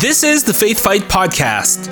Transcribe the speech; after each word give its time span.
This 0.00 0.24
is 0.24 0.42
the 0.42 0.54
Faith 0.54 0.80
Fight 0.80 1.02
Podcast. 1.02 1.86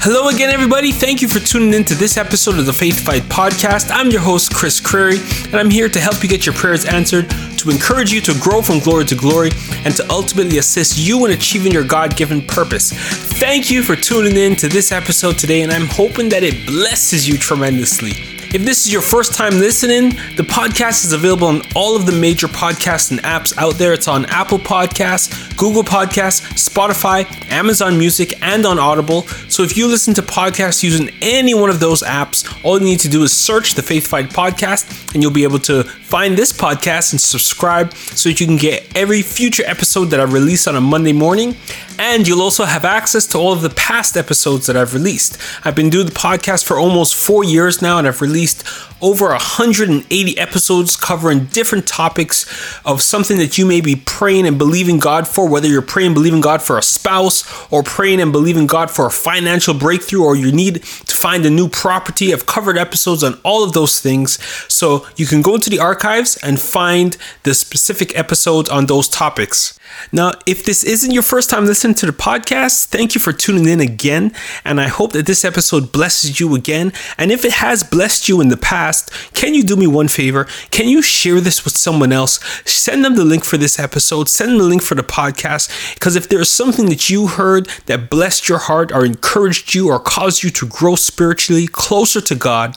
Hello 0.00 0.28
again, 0.30 0.48
everybody. 0.48 0.92
Thank 0.92 1.20
you 1.20 1.28
for 1.28 1.40
tuning 1.40 1.74
in 1.74 1.84
to 1.84 1.94
this 1.94 2.16
episode 2.16 2.58
of 2.58 2.64
the 2.64 2.72
Faith 2.72 3.04
Fight 3.04 3.22
Podcast. 3.24 3.90
I'm 3.92 4.10
your 4.10 4.22
host, 4.22 4.54
Chris 4.54 4.80
Creary, 4.80 5.18
and 5.44 5.56
I'm 5.56 5.70
here 5.70 5.90
to 5.90 6.00
help 6.00 6.22
you 6.22 6.28
get 6.28 6.46
your 6.46 6.54
prayers 6.54 6.86
answered, 6.86 7.28
to 7.58 7.70
encourage 7.70 8.10
you 8.10 8.22
to 8.22 8.34
grow 8.40 8.62
from 8.62 8.78
glory 8.78 9.04
to 9.04 9.14
glory, 9.14 9.50
and 9.84 9.94
to 9.94 10.08
ultimately 10.08 10.56
assist 10.56 10.96
you 10.96 11.26
in 11.26 11.32
achieving 11.32 11.70
your 11.70 11.84
God 11.84 12.16
given 12.16 12.40
purpose. 12.40 12.92
Thank 12.92 13.70
you 13.70 13.82
for 13.82 13.94
tuning 13.94 14.36
in 14.36 14.56
to 14.56 14.68
this 14.68 14.90
episode 14.90 15.38
today, 15.38 15.60
and 15.60 15.70
I'm 15.70 15.86
hoping 15.86 16.30
that 16.30 16.42
it 16.42 16.66
blesses 16.66 17.28
you 17.28 17.36
tremendously. 17.36 18.35
If 18.56 18.64
this 18.64 18.86
is 18.86 18.90
your 18.90 19.02
first 19.02 19.34
time 19.34 19.58
listening, 19.58 20.12
the 20.36 20.42
podcast 20.42 21.04
is 21.04 21.12
available 21.12 21.48
on 21.48 21.60
all 21.74 21.94
of 21.94 22.06
the 22.06 22.12
major 22.12 22.46
podcasts 22.46 23.10
and 23.10 23.20
apps 23.20 23.54
out 23.58 23.74
there. 23.74 23.92
It's 23.92 24.08
on 24.08 24.24
Apple 24.24 24.58
Podcasts, 24.58 25.54
Google 25.58 25.82
Podcasts, 25.82 26.40
Spotify, 26.54 27.26
Amazon 27.50 27.98
Music, 27.98 28.32
and 28.42 28.64
on 28.64 28.78
Audible. 28.78 29.26
So 29.50 29.62
if 29.62 29.76
you 29.76 29.86
listen 29.86 30.14
to 30.14 30.22
podcasts 30.22 30.82
using 30.82 31.10
any 31.20 31.52
one 31.52 31.68
of 31.68 31.80
those 31.80 32.02
apps, 32.02 32.48
all 32.64 32.78
you 32.78 32.86
need 32.86 33.00
to 33.00 33.10
do 33.10 33.24
is 33.24 33.32
search 33.34 33.74
the 33.74 33.82
Faith 33.82 34.06
Fight 34.06 34.30
Podcast, 34.30 35.12
and 35.12 35.22
you'll 35.22 35.32
be 35.32 35.44
able 35.44 35.58
to 35.58 35.84
find 36.16 36.38
this 36.38 36.50
podcast 36.50 37.12
and 37.12 37.20
subscribe 37.20 37.92
so 37.92 38.30
that 38.30 38.40
you 38.40 38.46
can 38.46 38.56
get 38.56 38.90
every 38.96 39.20
future 39.20 39.62
episode 39.66 40.06
that 40.06 40.18
I 40.18 40.22
release 40.22 40.66
on 40.66 40.74
a 40.74 40.80
Monday 40.80 41.12
morning. 41.12 41.54
And 41.98 42.26
you'll 42.26 42.40
also 42.40 42.64
have 42.64 42.86
access 42.86 43.26
to 43.32 43.38
all 43.38 43.52
of 43.52 43.60
the 43.60 43.68
past 43.68 44.16
episodes 44.16 44.66
that 44.66 44.78
I've 44.78 44.94
released. 44.94 45.36
I've 45.62 45.74
been 45.74 45.90
doing 45.90 46.06
the 46.06 46.12
podcast 46.12 46.64
for 46.64 46.78
almost 46.78 47.14
four 47.14 47.44
years 47.44 47.82
now, 47.82 47.98
and 47.98 48.08
I've 48.08 48.22
released 48.22 48.66
over 49.00 49.28
180 49.28 50.38
episodes 50.38 50.96
covering 50.96 51.44
different 51.46 51.86
topics 51.86 52.46
of 52.84 53.02
something 53.02 53.38
that 53.38 53.58
you 53.58 53.66
may 53.66 53.80
be 53.80 53.96
praying 53.96 54.46
and 54.46 54.58
believing 54.58 54.98
God 54.98 55.28
for, 55.28 55.48
whether 55.48 55.68
you're 55.68 55.82
praying 55.82 56.08
and 56.08 56.14
believing 56.14 56.40
God 56.40 56.62
for 56.62 56.78
a 56.78 56.82
spouse 56.82 57.44
or 57.70 57.82
praying 57.82 58.20
and 58.20 58.32
believing 58.32 58.66
God 58.66 58.90
for 58.90 59.06
a 59.06 59.10
financial 59.10 59.74
breakthrough 59.74 60.22
or 60.22 60.36
you 60.36 60.50
need 60.50 60.82
to 60.82 61.16
find 61.16 61.44
a 61.44 61.50
new 61.50 61.68
property. 61.68 62.32
I've 62.32 62.46
covered 62.46 62.78
episodes 62.78 63.22
on 63.22 63.38
all 63.44 63.64
of 63.64 63.72
those 63.72 64.00
things. 64.00 64.42
So 64.72 65.06
you 65.16 65.26
can 65.26 65.42
go 65.42 65.54
into 65.54 65.70
the 65.70 65.78
archives 65.78 66.38
and 66.42 66.60
find 66.60 67.16
the 67.42 67.54
specific 67.54 68.16
episodes 68.18 68.68
on 68.70 68.86
those 68.86 69.08
topics. 69.08 69.78
Now, 70.12 70.32
if 70.46 70.64
this 70.64 70.84
isn't 70.84 71.12
your 71.12 71.22
first 71.22 71.50
time 71.50 71.66
listening 71.66 71.94
to 71.96 72.06
the 72.06 72.12
podcast, 72.12 72.86
thank 72.86 73.14
you 73.14 73.20
for 73.20 73.32
tuning 73.32 73.66
in 73.66 73.80
again. 73.80 74.32
And 74.64 74.80
I 74.80 74.88
hope 74.88 75.12
that 75.12 75.26
this 75.26 75.44
episode 75.44 75.92
blesses 75.92 76.40
you 76.40 76.54
again. 76.54 76.92
And 77.18 77.30
if 77.30 77.44
it 77.44 77.52
has 77.54 77.82
blessed 77.82 78.28
you 78.28 78.40
in 78.40 78.48
the 78.48 78.56
past, 78.56 78.85
can 79.32 79.54
you 79.54 79.62
do 79.62 79.76
me 79.76 79.86
one 79.86 80.08
favor? 80.08 80.44
Can 80.70 80.88
you 80.88 81.02
share 81.02 81.40
this 81.40 81.64
with 81.64 81.76
someone 81.76 82.12
else? 82.12 82.40
Send 82.64 83.04
them 83.04 83.14
the 83.16 83.24
link 83.24 83.44
for 83.44 83.56
this 83.56 83.78
episode, 83.78 84.28
send 84.28 84.52
them 84.52 84.58
the 84.58 84.64
link 84.64 84.82
for 84.82 84.94
the 84.94 85.02
podcast. 85.02 85.94
Because 85.94 86.16
if 86.16 86.28
there's 86.28 86.48
something 86.48 86.86
that 86.86 87.08
you 87.08 87.26
heard 87.26 87.68
that 87.86 88.10
blessed 88.10 88.48
your 88.48 88.58
heart 88.58 88.92
or 88.92 89.04
encouraged 89.04 89.74
you 89.74 89.88
or 89.88 89.98
caused 89.98 90.42
you 90.42 90.50
to 90.50 90.66
grow 90.66 90.94
spiritually 90.96 91.66
closer 91.66 92.20
to 92.20 92.34
God, 92.34 92.76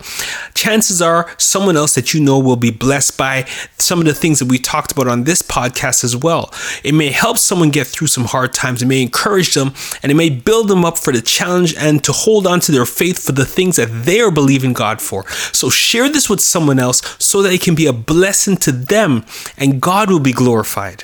chances 0.53 1.01
are 1.01 1.29
someone 1.37 1.75
else 1.75 1.95
that 1.95 2.13
you 2.13 2.21
know 2.21 2.39
will 2.39 2.55
be 2.55 2.71
blessed 2.71 3.17
by 3.17 3.45
some 3.77 3.99
of 3.99 4.05
the 4.05 4.13
things 4.13 4.39
that 4.39 4.47
we 4.47 4.57
talked 4.57 4.91
about 4.91 5.07
on 5.07 5.23
this 5.23 5.41
podcast 5.41 6.03
as 6.03 6.15
well. 6.15 6.53
It 6.83 6.93
may 6.93 7.09
help 7.09 7.37
someone 7.37 7.69
get 7.69 7.87
through 7.87 8.07
some 8.07 8.25
hard 8.25 8.53
times, 8.53 8.81
it 8.81 8.85
may 8.85 9.01
encourage 9.01 9.53
them, 9.53 9.73
and 10.01 10.11
it 10.11 10.15
may 10.15 10.29
build 10.29 10.67
them 10.67 10.85
up 10.85 10.97
for 10.97 11.11
the 11.11 11.21
challenge 11.21 11.75
and 11.75 12.03
to 12.03 12.11
hold 12.11 12.47
on 12.47 12.59
to 12.61 12.71
their 12.71 12.85
faith 12.85 13.23
for 13.23 13.31
the 13.31 13.45
things 13.45 13.75
that 13.75 13.87
they 14.05 14.21
are 14.21 14.31
believing 14.31 14.73
God 14.73 15.01
for. 15.01 15.27
So 15.51 15.69
share 15.69 15.98
this 16.07 16.29
with 16.29 16.39
someone 16.39 16.79
else 16.79 17.01
so 17.19 17.41
that 17.41 17.51
it 17.51 17.61
can 17.61 17.75
be 17.75 17.87
a 17.87 17.93
blessing 17.93 18.55
to 18.57 18.71
them 18.71 19.25
and 19.57 19.81
God 19.81 20.09
will 20.09 20.19
be 20.19 20.31
glorified. 20.31 21.03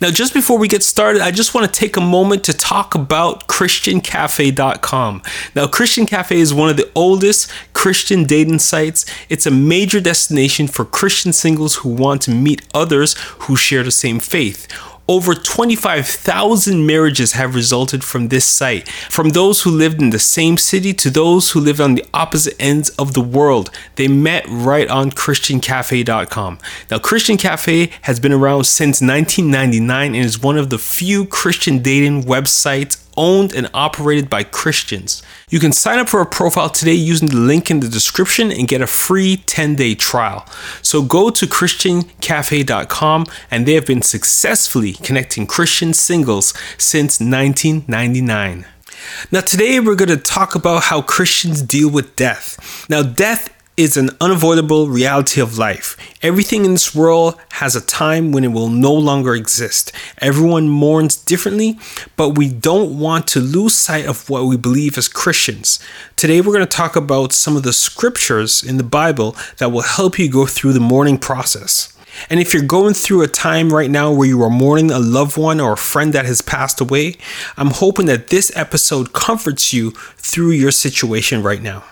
Now, 0.00 0.10
just 0.10 0.34
before 0.34 0.58
we 0.58 0.68
get 0.68 0.82
started, 0.82 1.22
I 1.22 1.30
just 1.30 1.54
want 1.54 1.72
to 1.72 1.80
take 1.80 1.96
a 1.96 2.00
moment 2.00 2.44
to 2.44 2.52
talk 2.52 2.94
about 2.94 3.46
ChristianCafe.com. 3.46 5.22
Now, 5.54 5.66
Christian 5.66 6.06
Cafe 6.06 6.38
is 6.38 6.54
one 6.54 6.70
of 6.70 6.76
the 6.76 6.90
oldest 6.94 7.50
Christian 7.72 8.24
dating 8.24 8.60
sites. 8.60 9.06
It's 9.28 9.46
a 9.46 9.50
major 9.50 10.00
destination 10.00 10.66
for 10.66 10.84
Christian 10.84 11.32
singles 11.32 11.76
who 11.76 11.90
want 11.90 12.22
to 12.22 12.30
meet 12.30 12.66
others 12.74 13.14
who 13.40 13.56
share 13.56 13.82
the 13.82 13.90
same 13.90 14.18
faith. 14.18 14.66
Over 15.08 15.36
25,000 15.36 16.84
marriages 16.84 17.32
have 17.32 17.54
resulted 17.54 18.02
from 18.02 18.26
this 18.26 18.44
site, 18.44 18.88
from 18.88 19.30
those 19.30 19.62
who 19.62 19.70
lived 19.70 20.02
in 20.02 20.10
the 20.10 20.18
same 20.18 20.58
city 20.58 20.92
to 20.94 21.10
those 21.10 21.52
who 21.52 21.60
lived 21.60 21.80
on 21.80 21.94
the 21.94 22.04
opposite 22.12 22.56
ends 22.58 22.90
of 22.90 23.14
the 23.14 23.20
world. 23.20 23.70
They 23.94 24.08
met 24.08 24.44
right 24.48 24.88
on 24.88 25.12
ChristianCafe.com. 25.12 26.58
Now, 26.90 26.98
Christian 26.98 27.36
Cafe 27.36 27.92
has 28.02 28.18
been 28.18 28.32
around 28.32 28.64
since 28.64 29.00
1999 29.00 30.14
and 30.14 30.24
is 30.24 30.42
one 30.42 30.58
of 30.58 30.70
the 30.70 30.78
few 30.78 31.24
Christian 31.24 31.78
dating 31.78 32.24
websites 32.24 33.05
owned 33.16 33.54
and 33.54 33.68
operated 33.72 34.28
by 34.28 34.44
Christians. 34.44 35.22
You 35.48 35.60
can 35.60 35.72
sign 35.72 35.98
up 35.98 36.08
for 36.08 36.20
a 36.20 36.26
profile 36.26 36.70
today 36.70 36.94
using 36.94 37.28
the 37.28 37.36
link 37.36 37.70
in 37.70 37.80
the 37.80 37.88
description 37.88 38.50
and 38.50 38.68
get 38.68 38.80
a 38.80 38.86
free 38.86 39.36
10 39.36 39.76
day 39.76 39.94
trial. 39.94 40.46
So 40.82 41.02
go 41.02 41.30
to 41.30 41.46
ChristianCafe.com 41.46 43.26
and 43.50 43.66
they 43.66 43.74
have 43.74 43.86
been 43.86 44.02
successfully 44.02 44.92
connecting 44.94 45.46
Christian 45.46 45.94
singles 45.94 46.52
since 46.78 47.20
1999. 47.20 48.66
Now, 49.30 49.40
today 49.40 49.78
we're 49.80 49.94
going 49.94 50.08
to 50.08 50.16
talk 50.16 50.54
about 50.54 50.84
how 50.84 51.02
Christians 51.02 51.62
deal 51.62 51.90
with 51.90 52.16
death. 52.16 52.86
Now, 52.88 53.02
death 53.02 53.55
is 53.76 53.96
an 53.98 54.08
unavoidable 54.22 54.88
reality 54.88 55.38
of 55.38 55.58
life. 55.58 55.98
Everything 56.22 56.64
in 56.64 56.72
this 56.72 56.94
world 56.94 57.38
has 57.52 57.76
a 57.76 57.84
time 57.84 58.32
when 58.32 58.42
it 58.42 58.52
will 58.52 58.70
no 58.70 58.92
longer 58.92 59.34
exist. 59.34 59.92
Everyone 60.18 60.68
mourns 60.68 61.14
differently, 61.14 61.78
but 62.16 62.38
we 62.38 62.48
don't 62.48 62.98
want 62.98 63.28
to 63.28 63.40
lose 63.40 63.74
sight 63.74 64.06
of 64.06 64.30
what 64.30 64.44
we 64.44 64.56
believe 64.56 64.96
as 64.96 65.08
Christians. 65.08 65.78
Today, 66.16 66.40
we're 66.40 66.54
going 66.54 66.60
to 66.60 66.66
talk 66.66 66.96
about 66.96 67.34
some 67.34 67.54
of 67.54 67.64
the 67.64 67.72
scriptures 67.74 68.62
in 68.62 68.78
the 68.78 68.82
Bible 68.82 69.36
that 69.58 69.70
will 69.70 69.82
help 69.82 70.18
you 70.18 70.30
go 70.30 70.46
through 70.46 70.72
the 70.72 70.80
mourning 70.80 71.18
process. 71.18 71.92
And 72.30 72.40
if 72.40 72.54
you're 72.54 72.62
going 72.62 72.94
through 72.94 73.20
a 73.22 73.28
time 73.28 73.74
right 73.74 73.90
now 73.90 74.10
where 74.10 74.26
you 74.26 74.42
are 74.42 74.48
mourning 74.48 74.90
a 74.90 74.98
loved 74.98 75.36
one 75.36 75.60
or 75.60 75.74
a 75.74 75.76
friend 75.76 76.14
that 76.14 76.24
has 76.24 76.40
passed 76.40 76.80
away, 76.80 77.16
I'm 77.58 77.72
hoping 77.72 78.06
that 78.06 78.28
this 78.28 78.50
episode 78.56 79.12
comforts 79.12 79.74
you 79.74 79.90
through 80.16 80.52
your 80.52 80.70
situation 80.70 81.42
right 81.42 81.60
now. 81.60 81.84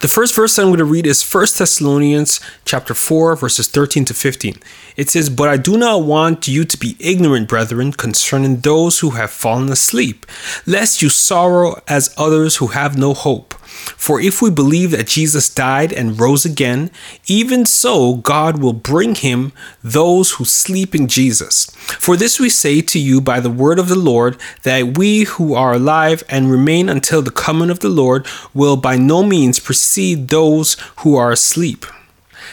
The 0.00 0.08
first 0.08 0.34
verse 0.34 0.58
I'm 0.58 0.66
going 0.66 0.78
to 0.78 0.84
read 0.84 1.06
is 1.06 1.22
1 1.22 1.46
Thessalonians 1.58 2.40
chapter 2.64 2.92
4 2.92 3.36
verses 3.36 3.68
13 3.68 4.04
to 4.06 4.14
15. 4.14 4.56
It 4.96 5.10
says, 5.10 5.30
"But 5.30 5.48
I 5.48 5.56
do 5.56 5.76
not 5.76 6.02
want 6.02 6.48
you 6.48 6.64
to 6.64 6.76
be 6.76 6.96
ignorant, 6.98 7.48
brethren, 7.48 7.92
concerning 7.92 8.60
those 8.60 8.98
who 8.98 9.10
have 9.10 9.30
fallen 9.30 9.70
asleep, 9.70 10.26
lest 10.66 11.02
you 11.02 11.08
sorrow 11.08 11.80
as 11.86 12.10
others 12.16 12.56
who 12.56 12.68
have 12.68 12.98
no 12.98 13.14
hope." 13.14 13.54
For 13.96 14.20
if 14.20 14.40
we 14.40 14.50
believe 14.50 14.90
that 14.92 15.06
Jesus 15.06 15.48
died 15.48 15.92
and 15.92 16.20
rose 16.20 16.44
again, 16.44 16.90
even 17.26 17.66
so 17.66 18.14
God 18.16 18.60
will 18.60 18.72
bring 18.72 19.14
him 19.14 19.52
those 19.82 20.32
who 20.32 20.44
sleep 20.44 20.94
in 20.94 21.08
Jesus. 21.08 21.70
For 21.98 22.16
this 22.16 22.38
we 22.38 22.48
say 22.48 22.80
to 22.82 22.98
you 22.98 23.20
by 23.20 23.40
the 23.40 23.50
word 23.50 23.78
of 23.78 23.88
the 23.88 23.98
Lord, 23.98 24.36
that 24.62 24.96
we 24.98 25.24
who 25.24 25.54
are 25.54 25.74
alive 25.74 26.22
and 26.28 26.50
remain 26.50 26.88
until 26.88 27.22
the 27.22 27.30
coming 27.30 27.70
of 27.70 27.80
the 27.80 27.88
Lord 27.88 28.26
will 28.54 28.76
by 28.76 28.96
no 28.96 29.22
means 29.22 29.58
precede 29.58 30.28
those 30.28 30.76
who 30.98 31.16
are 31.16 31.32
asleep. 31.32 31.86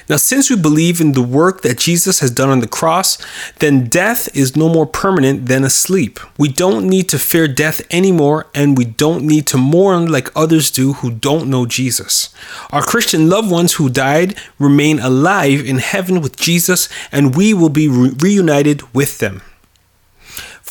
Now, 0.10 0.18
since 0.18 0.50
we 0.50 0.56
believe 0.56 1.00
in 1.00 1.14
the 1.14 1.22
work 1.22 1.62
that 1.62 1.78
Jesus 1.78 2.20
has 2.20 2.32
done 2.32 2.50
on 2.50 2.60
the 2.60 2.68
cross, 2.68 3.18
then 3.60 3.88
death 3.88 4.36
is 4.36 4.56
no 4.56 4.68
more 4.68 4.86
permanent 4.86 5.46
than 5.48 5.64
a 5.64 5.70
sleep. 5.70 6.20
We 6.38 6.50
don't 6.50 6.88
need 6.88 7.10
to 7.10 7.20
fear 7.20 7.48
death 7.48 7.82
anymore, 7.92 8.48
and 8.54 8.78
we 8.78 8.86
don't 8.86 9.26
need 9.26 9.48
to 9.48 9.58
mourn 9.58 10.12
like 10.12 10.36
others 10.36 10.72
do 10.72 10.94
who 10.94 11.12
don't 11.12 11.50
know 11.50 11.66
Jesus. 11.66 12.34
Our 12.72 12.84
Christian 12.84 13.30
loved 13.30 13.50
ones 13.50 13.74
who 13.74 13.90
died 13.90 14.36
remain 14.60 15.00
alive 15.00 15.66
in 15.66 15.78
heaven 15.78 16.22
with 16.22 16.38
Jesus, 16.38 16.90
and 17.12 17.36
we 17.36 17.54
will 17.54 17.70
be 17.70 17.88
re- 17.88 18.12
reunited 18.20 18.94
with 18.94 19.20
them. 19.20 19.42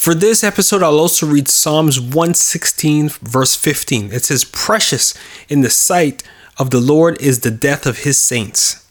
For 0.02 0.14
this 0.14 0.43
episode, 0.43 0.82
I'll 0.82 0.99
also 0.99 1.26
read 1.26 1.46
Psalms 1.46 2.00
116, 2.00 3.08
verse 3.23 3.55
15. 3.55 4.12
It 4.12 4.25
says, 4.25 4.43
Precious 4.43 5.14
in 5.49 5.61
the 5.61 5.70
sight 5.70 6.25
of 6.58 6.70
the 6.70 6.81
Lord 6.81 7.20
is 7.23 7.40
the 7.40 7.52
death 7.52 7.87
of 7.87 7.99
his 7.99 8.19
saints. 8.19 8.81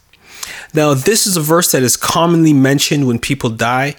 Now, 0.74 0.94
this 0.94 1.26
is 1.26 1.36
a 1.36 1.40
verse 1.40 1.72
that 1.72 1.82
is 1.82 1.96
commonly 1.96 2.52
mentioned 2.52 3.06
when 3.06 3.18
people 3.18 3.50
die. 3.50 3.94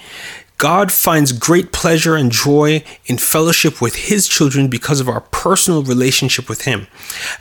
God 0.58 0.92
finds 0.92 1.34
great 1.34 1.74
pleasure 1.74 2.16
and 2.16 2.32
joy 2.32 2.84
in 3.06 3.18
fellowship 3.18 3.82
with 3.82 3.96
His 3.96 4.28
children 4.28 4.70
because 4.70 5.00
of 5.00 5.10
our 5.10 5.22
personal 5.22 5.84
relationship 5.84 6.48
with 6.48 6.62
Him. 6.62 6.88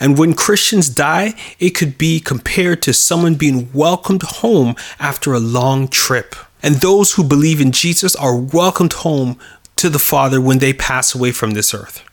And 0.00 0.18
when 0.18 0.34
Christians 0.34 0.88
die, 0.88 1.34
it 1.60 1.70
could 1.70 1.98
be 1.98 2.18
compared 2.18 2.82
to 2.82 2.92
someone 2.92 3.36
being 3.36 3.68
welcomed 3.72 4.22
home 4.22 4.74
after 4.98 5.32
a 5.32 5.40
long 5.40 5.86
trip. 5.88 6.34
And 6.62 6.76
those 6.76 7.12
who 7.12 7.22
believe 7.22 7.60
in 7.60 7.70
Jesus 7.72 8.16
are 8.16 8.36
welcomed 8.36 8.94
home 8.94 9.38
to 9.76 9.88
the 9.88 9.98
Father 9.98 10.40
when 10.40 10.58
they 10.58 10.72
pass 10.72 11.14
away 11.14 11.32
from 11.32 11.52
this 11.52 11.72
earth. 11.72 12.04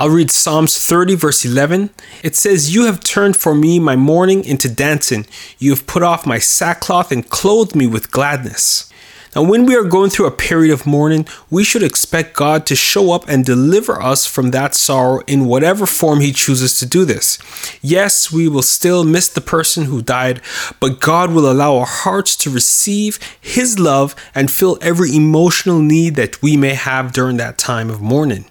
I'll 0.00 0.08
read 0.08 0.30
Psalms 0.30 0.78
30, 0.78 1.14
verse 1.14 1.44
11. 1.44 1.90
It 2.24 2.34
says, 2.34 2.74
You 2.74 2.86
have 2.86 3.00
turned 3.00 3.36
for 3.36 3.54
me 3.54 3.78
my 3.78 3.96
mourning 3.96 4.42
into 4.44 4.66
dancing. 4.66 5.26
You 5.58 5.72
have 5.72 5.86
put 5.86 6.02
off 6.02 6.24
my 6.24 6.38
sackcloth 6.38 7.12
and 7.12 7.28
clothed 7.28 7.76
me 7.76 7.86
with 7.86 8.10
gladness. 8.10 8.90
Now, 9.36 9.42
when 9.42 9.66
we 9.66 9.76
are 9.76 9.84
going 9.84 10.08
through 10.08 10.24
a 10.24 10.30
period 10.30 10.72
of 10.72 10.86
mourning, 10.86 11.28
we 11.50 11.64
should 11.64 11.82
expect 11.82 12.34
God 12.34 12.64
to 12.64 12.74
show 12.74 13.12
up 13.12 13.28
and 13.28 13.44
deliver 13.44 14.00
us 14.00 14.24
from 14.24 14.52
that 14.52 14.74
sorrow 14.74 15.20
in 15.26 15.44
whatever 15.44 15.84
form 15.84 16.20
He 16.20 16.32
chooses 16.32 16.78
to 16.78 16.86
do 16.86 17.04
this. 17.04 17.38
Yes, 17.82 18.32
we 18.32 18.48
will 18.48 18.62
still 18.62 19.04
miss 19.04 19.28
the 19.28 19.42
person 19.42 19.84
who 19.84 20.00
died, 20.00 20.40
but 20.80 21.00
God 21.00 21.30
will 21.30 21.52
allow 21.52 21.76
our 21.76 21.84
hearts 21.84 22.36
to 22.36 22.48
receive 22.48 23.18
His 23.38 23.78
love 23.78 24.16
and 24.34 24.50
fill 24.50 24.78
every 24.80 25.14
emotional 25.14 25.78
need 25.78 26.14
that 26.14 26.40
we 26.40 26.56
may 26.56 26.72
have 26.72 27.12
during 27.12 27.36
that 27.36 27.58
time 27.58 27.90
of 27.90 28.00
mourning. 28.00 28.49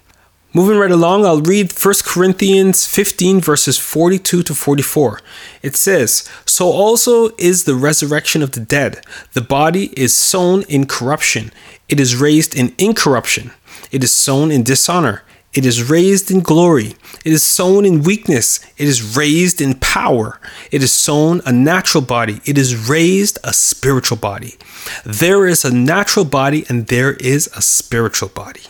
Moving 0.52 0.78
right 0.78 0.90
along, 0.90 1.24
I'll 1.24 1.40
read 1.40 1.72
1 1.72 1.94
Corinthians 2.04 2.84
15, 2.84 3.40
verses 3.40 3.78
42 3.78 4.42
to 4.42 4.52
44. 4.52 5.20
It 5.62 5.76
says, 5.76 6.28
So 6.44 6.66
also 6.66 7.28
is 7.38 7.64
the 7.64 7.76
resurrection 7.76 8.42
of 8.42 8.50
the 8.50 8.60
dead. 8.60 9.04
The 9.32 9.42
body 9.42 9.92
is 9.96 10.12
sown 10.12 10.62
in 10.62 10.88
corruption, 10.88 11.52
it 11.88 12.00
is 12.00 12.16
raised 12.16 12.56
in 12.56 12.74
incorruption. 12.78 13.52
It 13.92 14.02
is 14.02 14.12
sown 14.12 14.50
in 14.50 14.64
dishonor, 14.64 15.22
it 15.52 15.64
is 15.64 15.88
raised 15.88 16.32
in 16.32 16.40
glory. 16.40 16.96
It 17.24 17.32
is 17.32 17.44
sown 17.44 17.84
in 17.84 18.02
weakness, 18.02 18.58
it 18.76 18.88
is 18.88 19.16
raised 19.16 19.60
in 19.60 19.74
power. 19.74 20.40
It 20.72 20.82
is 20.82 20.90
sown 20.90 21.42
a 21.46 21.52
natural 21.52 22.02
body, 22.02 22.40
it 22.44 22.58
is 22.58 22.88
raised 22.88 23.38
a 23.44 23.52
spiritual 23.52 24.16
body. 24.16 24.56
There 25.04 25.46
is 25.46 25.64
a 25.64 25.72
natural 25.72 26.24
body, 26.24 26.64
and 26.68 26.88
there 26.88 27.12
is 27.14 27.48
a 27.56 27.62
spiritual 27.62 28.30
body. 28.30 28.62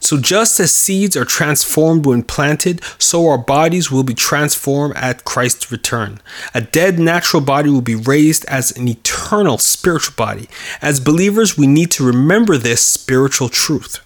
So, 0.00 0.18
just 0.18 0.58
as 0.58 0.74
seeds 0.74 1.16
are 1.16 1.26
transformed 1.26 2.06
when 2.06 2.22
planted, 2.22 2.82
so 2.98 3.28
our 3.28 3.38
bodies 3.38 3.90
will 3.90 4.02
be 4.02 4.14
transformed 4.14 4.96
at 4.96 5.24
Christ's 5.24 5.70
return. 5.70 6.20
A 6.54 6.62
dead 6.62 6.98
natural 6.98 7.42
body 7.42 7.68
will 7.68 7.82
be 7.82 7.94
raised 7.94 8.44
as 8.46 8.76
an 8.76 8.88
eternal 8.88 9.58
spiritual 9.58 10.14
body. 10.16 10.48
As 10.80 11.00
believers, 11.00 11.58
we 11.58 11.66
need 11.66 11.90
to 11.92 12.06
remember 12.06 12.56
this 12.56 12.82
spiritual 12.82 13.50
truth. 13.50 14.00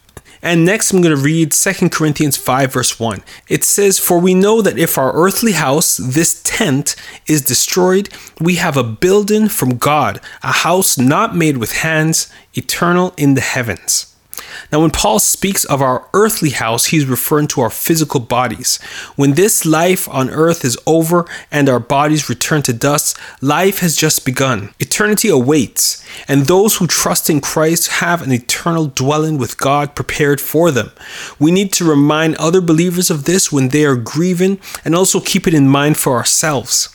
And 0.44 0.67
next, 0.67 0.93
I'm 0.93 1.00
going 1.00 1.17
to 1.17 1.23
read 1.23 1.52
2 1.52 1.88
Corinthians 1.88 2.37
5, 2.37 2.75
verse 2.75 3.00
1. 3.00 3.23
It 3.49 3.64
says, 3.64 3.99
For 3.99 4.19
we 4.19 4.35
know 4.35 4.61
that 4.61 4.79
if 4.79 4.99
our 4.99 5.14
earthly 5.14 5.52
house, 5.52 5.96
this 5.96 6.43
tent, 6.43 6.96
is 7.26 7.41
destroyed, 7.41 8.11
we 8.38 8.56
have 8.56 8.76
a 8.76 8.85
building 8.85 9.49
from 9.49 9.79
God, 9.79 10.20
a 10.43 10.52
house 10.52 10.99
not 10.99 11.35
made 11.35 11.56
with 11.56 11.79
hands, 11.79 12.31
eternal 12.52 13.14
in 13.17 13.32
the 13.32 13.41
heavens. 13.41 14.13
Now, 14.71 14.81
when 14.81 14.91
Paul 14.91 15.19
speaks 15.19 15.65
of 15.65 15.83
our 15.83 16.09
earthly 16.15 16.51
house, 16.51 16.87
he's 16.87 17.06
referring 17.06 17.49
to 17.49 17.61
our 17.61 17.71
physical 17.71 18.21
bodies. 18.21 18.79
When 19.17 19.35
this 19.35 19.65
life 19.65 20.09
on 20.09 20.31
earth 20.31 20.65
is 20.65 20.79
over 20.87 21.27
and 21.51 21.69
our 21.69 21.81
bodies 21.81 22.29
return 22.29 22.62
to 22.62 22.73
dust, 22.73 23.17
life 23.41 23.81
has 23.81 23.97
just 23.97 24.25
begun. 24.25 24.75
Eternity 24.79 25.29
awaits, 25.29 26.05
and 26.29 26.47
those 26.47 26.77
who 26.77 26.87
trust 26.87 27.29
in 27.29 27.41
Christ 27.41 27.89
have 27.89 28.23
an 28.23 28.33
eternal 28.33 28.87
dwelling 28.87 29.39
with 29.39 29.59
God 29.59 29.95
prepared 29.95 30.41
for 30.41 30.71
them. 30.71 30.91
We 31.39 31.51
need 31.51 31.73
to 31.75 31.85
remind 31.85 32.37
other 32.37 32.61
believers 32.61 33.11
of 33.11 33.25
this 33.25 33.51
when 33.51 33.69
they 33.69 33.85
are 33.85 33.97
grieving 33.97 34.61
and 34.85 34.95
also 34.95 35.21
keep 35.21 35.47
it 35.47 35.55
in 35.55 35.69
mind 35.69 35.97
for 35.97 36.15
ourselves. 36.15 36.94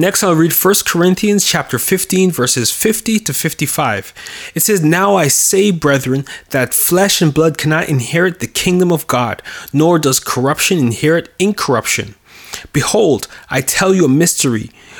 Next, 0.00 0.22
I'll 0.22 0.36
read 0.36 0.52
1 0.52 0.74
Corinthians 0.86 1.44
chapter 1.44 1.76
15, 1.76 2.30
verses 2.30 2.70
50 2.70 3.18
to 3.18 3.34
55. 3.34 4.14
It 4.54 4.60
says, 4.60 4.80
Now 4.80 5.16
I 5.16 5.26
say, 5.26 5.72
brethren, 5.72 6.24
that 6.50 6.72
flesh 6.72 7.20
and 7.20 7.34
blood 7.34 7.58
cannot 7.58 7.88
inherit 7.88 8.38
the 8.38 8.46
kingdom 8.46 8.92
of 8.92 9.08
God, 9.08 9.42
nor 9.72 9.98
does 9.98 10.20
corruption 10.20 10.78
inherit 10.78 11.34
incorruption. 11.40 12.14
Behold, 12.72 13.26
I 13.50 13.60
tell 13.60 13.92
you 13.92 14.04
a 14.04 14.08
mystery. 14.08 14.70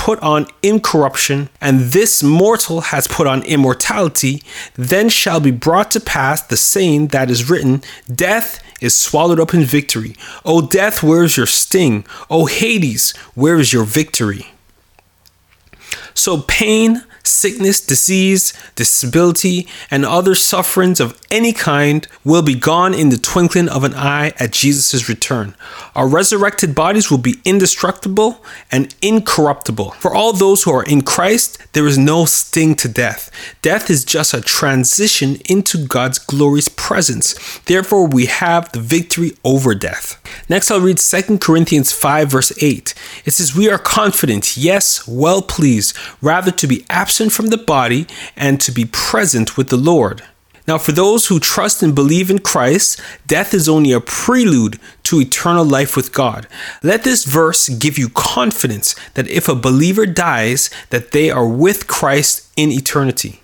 put 0.00 0.18
on 0.20 0.46
incorruption, 0.62 1.50
and 1.60 1.92
this 1.92 2.22
mortal 2.22 2.80
has 2.80 3.06
put 3.06 3.26
on 3.26 3.42
immortality, 3.42 4.42
then 4.74 5.10
shall 5.10 5.40
be 5.40 5.50
brought 5.50 5.90
to 5.90 6.00
pass 6.00 6.40
the 6.40 6.56
saying 6.56 7.08
that 7.08 7.30
is 7.30 7.50
written 7.50 7.82
Death 8.12 8.62
is 8.80 8.96
swallowed 8.96 9.38
up 9.38 9.52
in 9.52 9.62
victory. 9.62 10.16
O 10.42 10.66
death, 10.66 11.02
where 11.02 11.22
is 11.22 11.36
your 11.36 11.44
sting? 11.44 12.06
O 12.30 12.46
Hades, 12.46 13.14
where 13.34 13.58
is 13.60 13.74
your 13.74 13.84
victory? 13.84 14.46
So 16.14 16.40
pain, 16.48 17.02
sickness, 17.22 17.80
disease, 17.80 18.52
disability, 18.74 19.68
and 19.90 20.04
other 20.04 20.34
sufferings 20.34 21.00
of 21.00 21.20
any 21.30 21.52
kind 21.52 22.06
will 22.24 22.42
be 22.42 22.54
gone 22.54 22.94
in 22.94 23.10
the 23.10 23.16
twinkling 23.16 23.68
of 23.68 23.84
an 23.84 23.94
eye 23.94 24.32
at 24.38 24.52
Jesus' 24.52 25.08
return. 25.08 25.54
Our 25.94 26.08
resurrected 26.08 26.74
bodies 26.74 27.10
will 27.10 27.18
be 27.18 27.36
indestructible 27.44 28.44
and 28.70 28.94
incorruptible. 29.02 29.92
For 29.92 30.14
all 30.14 30.32
those 30.32 30.62
who 30.62 30.72
are 30.72 30.84
in 30.84 31.02
Christ, 31.02 31.58
there 31.72 31.86
is 31.86 31.98
no 31.98 32.24
sting 32.24 32.74
to 32.76 32.88
death. 32.88 33.30
Death 33.62 33.90
is 33.90 34.04
just 34.04 34.34
a 34.34 34.40
transition 34.40 35.36
into 35.48 35.86
God's 35.86 36.18
glorious 36.18 36.68
presence. 36.68 37.58
Therefore, 37.60 38.06
we 38.06 38.26
have 38.26 38.72
the 38.72 38.80
victory 38.80 39.32
over 39.44 39.74
death. 39.74 40.20
Next, 40.48 40.70
I'll 40.70 40.80
read 40.80 40.98
2 40.98 41.38
Corinthians 41.38 41.92
5, 41.92 42.30
verse 42.30 42.52
8. 42.62 42.94
It 43.24 43.32
says, 43.32 43.54
We 43.54 43.70
are 43.70 43.78
confident, 43.78 44.56
yes, 44.56 45.06
well 45.06 45.42
pleased, 45.42 45.96
rather 46.20 46.50
to 46.50 46.66
be 46.66 46.84
absent 46.88 47.09
absent 47.10 47.32
from 47.32 47.48
the 47.48 47.56
body 47.56 48.06
and 48.36 48.60
to 48.60 48.70
be 48.70 48.84
present 48.84 49.56
with 49.56 49.68
the 49.68 49.76
Lord. 49.76 50.22
Now, 50.68 50.78
for 50.78 50.92
those 50.92 51.26
who 51.26 51.40
trust 51.40 51.82
and 51.82 51.92
believe 51.92 52.30
in 52.30 52.38
Christ, 52.38 53.00
death 53.26 53.52
is 53.52 53.68
only 53.68 53.90
a 53.90 54.00
prelude 54.00 54.78
to 55.04 55.20
eternal 55.20 55.64
life 55.64 55.96
with 55.96 56.12
God. 56.12 56.46
Let 56.84 57.02
this 57.02 57.24
verse 57.24 57.68
give 57.68 57.98
you 57.98 58.10
confidence 58.10 58.94
that 59.14 59.26
if 59.26 59.48
a 59.48 59.56
believer 59.56 60.06
dies, 60.06 60.70
that 60.90 61.10
they 61.10 61.32
are 61.32 61.48
with 61.48 61.88
Christ 61.88 62.48
in 62.56 62.70
eternity. 62.70 63.39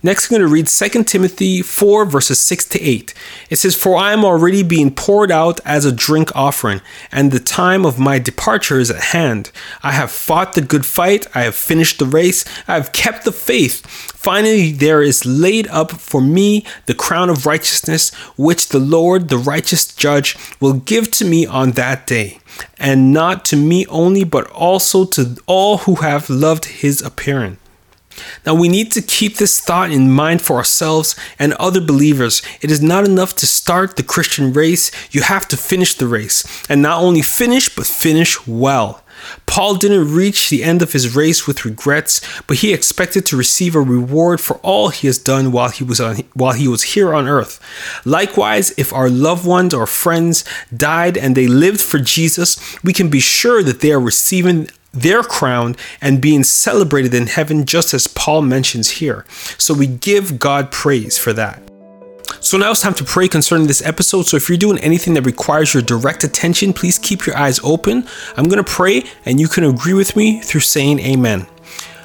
Next, 0.00 0.30
I'm 0.30 0.38
going 0.38 0.48
to 0.48 0.52
read 0.52 0.68
2 0.68 1.04
Timothy 1.04 1.60
4, 1.60 2.04
verses 2.04 2.38
6 2.38 2.66
to 2.66 2.80
8. 2.80 3.14
It 3.50 3.56
says, 3.56 3.74
For 3.74 3.96
I 3.96 4.12
am 4.12 4.24
already 4.24 4.62
being 4.62 4.94
poured 4.94 5.32
out 5.32 5.58
as 5.64 5.84
a 5.84 5.90
drink 5.92 6.30
offering, 6.36 6.80
and 7.10 7.32
the 7.32 7.40
time 7.40 7.84
of 7.84 7.98
my 7.98 8.20
departure 8.20 8.78
is 8.78 8.92
at 8.92 9.02
hand. 9.12 9.50
I 9.82 9.92
have 9.92 10.12
fought 10.12 10.52
the 10.52 10.60
good 10.60 10.86
fight, 10.86 11.26
I 11.34 11.42
have 11.42 11.56
finished 11.56 11.98
the 11.98 12.06
race, 12.06 12.44
I 12.68 12.74
have 12.74 12.92
kept 12.92 13.24
the 13.24 13.32
faith. 13.32 13.84
Finally, 13.86 14.70
there 14.70 15.02
is 15.02 15.26
laid 15.26 15.66
up 15.66 15.90
for 15.90 16.20
me 16.20 16.64
the 16.86 16.94
crown 16.94 17.28
of 17.28 17.44
righteousness, 17.44 18.14
which 18.36 18.68
the 18.68 18.78
Lord, 18.78 19.28
the 19.28 19.38
righteous 19.38 19.92
judge, 19.92 20.36
will 20.60 20.74
give 20.74 21.10
to 21.12 21.24
me 21.24 21.44
on 21.44 21.72
that 21.72 22.06
day. 22.06 22.38
And 22.78 23.12
not 23.12 23.44
to 23.46 23.56
me 23.56 23.84
only, 23.86 24.22
but 24.22 24.48
also 24.50 25.04
to 25.06 25.36
all 25.46 25.78
who 25.78 25.96
have 25.96 26.30
loved 26.30 26.66
his 26.66 27.02
appearing. 27.02 27.58
Now, 28.44 28.54
we 28.54 28.68
need 28.68 28.92
to 28.92 29.02
keep 29.02 29.36
this 29.36 29.60
thought 29.60 29.90
in 29.90 30.10
mind 30.10 30.42
for 30.42 30.56
ourselves 30.56 31.16
and 31.38 31.52
other 31.54 31.80
believers. 31.80 32.42
It 32.60 32.70
is 32.70 32.82
not 32.82 33.04
enough 33.04 33.34
to 33.36 33.46
start 33.46 33.96
the 33.96 34.02
Christian 34.02 34.52
race, 34.52 34.90
you 35.12 35.22
have 35.22 35.48
to 35.48 35.56
finish 35.56 35.94
the 35.94 36.06
race. 36.06 36.44
And 36.68 36.82
not 36.82 37.02
only 37.02 37.22
finish, 37.22 37.74
but 37.74 37.86
finish 37.86 38.46
well. 38.46 39.02
Paul 39.46 39.76
didn't 39.76 40.14
reach 40.14 40.48
the 40.48 40.62
end 40.62 40.82
of 40.82 40.92
his 40.92 41.14
race 41.14 41.46
with 41.46 41.64
regrets, 41.64 42.20
but 42.46 42.58
he 42.58 42.72
expected 42.72 43.26
to 43.26 43.36
receive 43.36 43.74
a 43.74 43.80
reward 43.80 44.40
for 44.40 44.56
all 44.58 44.90
he 44.90 45.06
has 45.06 45.18
done 45.18 45.52
while 45.52 45.70
he 45.70 45.84
was 45.84 46.00
on 46.00 46.18
while 46.34 46.52
he 46.52 46.68
was 46.68 46.94
here 46.94 47.14
on 47.14 47.26
earth. 47.26 47.60
Likewise, 48.04 48.72
if 48.76 48.92
our 48.92 49.08
loved 49.08 49.46
ones 49.46 49.74
or 49.74 49.86
friends 49.86 50.44
died 50.74 51.16
and 51.16 51.36
they 51.36 51.46
lived 51.46 51.80
for 51.80 51.98
Jesus, 51.98 52.58
we 52.84 52.92
can 52.92 53.08
be 53.08 53.20
sure 53.20 53.62
that 53.62 53.80
they 53.80 53.92
are 53.92 54.00
receiving 54.00 54.68
their 55.00 55.22
crown 55.22 55.76
and 56.00 56.20
being 56.20 56.44
celebrated 56.44 57.14
in 57.14 57.26
heaven, 57.26 57.64
just 57.64 57.94
as 57.94 58.06
Paul 58.06 58.42
mentions 58.42 58.90
here. 58.90 59.24
So 59.58 59.74
we 59.74 59.86
give 59.86 60.38
God 60.38 60.70
praise 60.70 61.18
for 61.18 61.32
that. 61.34 61.62
So 62.40 62.56
now 62.56 62.70
it's 62.70 62.80
time 62.80 62.94
to 62.94 63.04
pray 63.04 63.26
concerning 63.26 63.66
this 63.66 63.84
episode. 63.84 64.22
So 64.26 64.36
if 64.36 64.48
you're 64.48 64.58
doing 64.58 64.78
anything 64.78 65.14
that 65.14 65.26
requires 65.26 65.74
your 65.74 65.82
direct 65.82 66.24
attention, 66.24 66.72
please 66.72 66.98
keep 66.98 67.26
your 67.26 67.36
eyes 67.36 67.58
open. 67.64 68.06
I'm 68.36 68.44
going 68.44 68.62
to 68.62 68.70
pray 68.70 69.04
and 69.24 69.40
you 69.40 69.48
can 69.48 69.64
agree 69.64 69.94
with 69.94 70.16
me 70.16 70.40
through 70.40 70.60
saying 70.60 71.00
amen. 71.00 71.46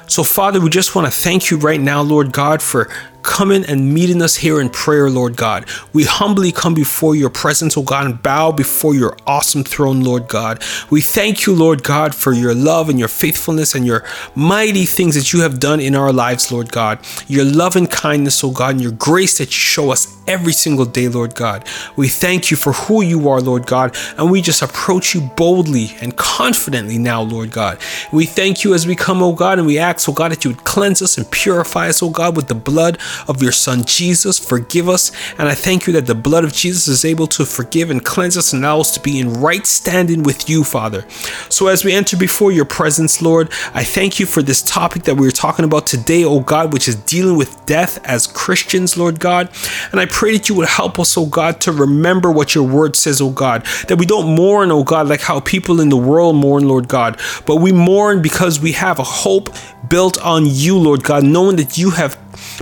So, 0.06 0.22
Father, 0.22 0.60
we 0.60 0.70
just 0.70 0.94
want 0.94 1.06
to 1.06 1.12
thank 1.12 1.50
you 1.50 1.56
right 1.56 1.80
now, 1.80 2.02
Lord 2.02 2.32
God, 2.32 2.62
for 2.62 2.90
coming 3.24 3.64
and 3.64 3.92
meeting 3.92 4.22
us 4.22 4.36
here 4.36 4.60
in 4.60 4.68
prayer, 4.68 5.10
Lord 5.10 5.36
God. 5.36 5.68
We 5.92 6.04
humbly 6.04 6.52
come 6.52 6.74
before 6.74 7.16
your 7.16 7.30
presence, 7.30 7.76
O 7.76 7.82
God, 7.82 8.06
and 8.06 8.22
bow 8.22 8.52
before 8.52 8.94
your 8.94 9.16
awesome 9.26 9.64
throne, 9.64 10.02
Lord 10.02 10.28
God. 10.28 10.62
We 10.90 11.00
thank 11.00 11.46
you, 11.46 11.54
Lord 11.54 11.82
God, 11.82 12.14
for 12.14 12.32
your 12.32 12.54
love 12.54 12.88
and 12.88 12.98
your 12.98 13.08
faithfulness 13.08 13.74
and 13.74 13.84
your 13.84 14.04
mighty 14.36 14.84
things 14.84 15.16
that 15.16 15.32
you 15.32 15.40
have 15.40 15.58
done 15.58 15.80
in 15.80 15.96
our 15.96 16.12
lives, 16.12 16.52
Lord 16.52 16.70
God. 16.70 17.00
Your 17.26 17.44
love 17.44 17.74
and 17.74 17.90
kindness, 17.90 18.44
O 18.44 18.50
God, 18.50 18.74
and 18.74 18.82
your 18.82 18.92
grace 18.92 19.38
that 19.38 19.46
you 19.46 19.52
show 19.52 19.90
us 19.90 20.14
every 20.26 20.52
single 20.52 20.84
day, 20.84 21.08
Lord 21.08 21.34
God. 21.34 21.66
We 21.96 22.08
thank 22.08 22.50
you 22.50 22.56
for 22.56 22.72
who 22.72 23.02
you 23.02 23.28
are, 23.28 23.40
Lord 23.40 23.66
God, 23.66 23.96
and 24.18 24.30
we 24.30 24.42
just 24.42 24.62
approach 24.62 25.14
you 25.14 25.22
boldly 25.36 25.94
and 26.00 26.16
confidently 26.16 26.98
now, 26.98 27.22
Lord 27.22 27.50
God. 27.50 27.78
We 28.12 28.26
thank 28.26 28.64
you 28.64 28.74
as 28.74 28.86
we 28.86 28.96
come, 28.96 29.22
O 29.22 29.32
God, 29.32 29.58
and 29.58 29.66
we 29.66 29.78
ask, 29.78 30.08
O 30.08 30.12
God, 30.12 30.32
that 30.32 30.44
you 30.44 30.50
would 30.50 30.64
cleanse 30.64 31.02
us 31.02 31.18
and 31.18 31.30
purify 31.30 31.88
us, 31.88 32.02
O 32.02 32.10
God, 32.10 32.36
with 32.36 32.48
the 32.48 32.54
blood 32.54 32.98
of 33.28 33.42
your 33.42 33.52
Son 33.52 33.84
Jesus. 33.84 34.38
Forgive 34.38 34.88
us, 34.88 35.12
and 35.38 35.48
I 35.48 35.54
thank 35.54 35.86
you 35.86 35.92
that 35.94 36.06
the 36.06 36.14
blood 36.14 36.44
of 36.44 36.52
Jesus 36.52 36.88
is 36.88 37.04
able 37.04 37.26
to 37.28 37.44
forgive 37.44 37.90
and 37.90 38.04
cleanse 38.04 38.36
us 38.36 38.52
and 38.52 38.64
allow 38.64 38.80
us 38.80 38.92
to 38.94 39.00
be 39.00 39.18
in 39.18 39.34
right 39.34 39.66
standing 39.66 40.22
with 40.22 40.48
you, 40.48 40.64
Father. 40.64 41.04
So 41.48 41.68
as 41.68 41.84
we 41.84 41.92
enter 41.92 42.16
before 42.16 42.52
your 42.52 42.64
presence, 42.64 43.22
Lord, 43.22 43.50
I 43.72 43.84
thank 43.84 44.18
you 44.18 44.26
for 44.26 44.42
this 44.42 44.62
topic 44.62 45.04
that 45.04 45.16
we 45.16 45.26
are 45.28 45.32
talking 45.32 45.64
about 45.64 45.86
today, 45.86 46.24
O 46.24 46.40
God, 46.40 46.72
which 46.72 46.88
is 46.88 46.96
dealing 46.96 47.36
with 47.36 47.64
death 47.66 48.04
as 48.04 48.26
Christians, 48.26 48.96
Lord 48.96 49.20
God. 49.20 49.50
And 49.92 50.00
I 50.00 50.06
pray 50.06 50.36
that 50.36 50.48
you 50.48 50.54
would 50.56 50.68
help 50.68 50.98
us, 50.98 51.16
oh 51.16 51.26
God, 51.26 51.60
to 51.62 51.72
remember 51.72 52.30
what 52.30 52.54
your 52.54 52.66
word 52.66 52.96
says, 52.96 53.20
oh 53.20 53.30
God. 53.30 53.64
That 53.88 53.98
we 53.98 54.06
don't 54.06 54.34
mourn, 54.34 54.70
oh 54.70 54.84
God, 54.84 55.08
like 55.08 55.20
how 55.20 55.40
people 55.40 55.80
in 55.80 55.88
the 55.88 55.96
world 55.96 56.36
mourn, 56.36 56.68
Lord 56.68 56.88
God. 56.88 57.20
But 57.46 57.56
we 57.56 57.72
mourn 57.72 58.22
because 58.22 58.60
we 58.60 58.72
have 58.72 58.98
a 58.98 59.04
hope 59.04 59.50
built 59.88 60.18
on 60.20 60.44
you, 60.46 60.78
Lord 60.78 61.04
God, 61.04 61.24
knowing 61.24 61.56
that 61.56 61.76
you 61.78 61.90
have 61.90 62.18